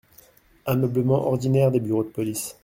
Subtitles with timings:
[0.65, 2.55] Ameublement ordinaire des bureaux de police…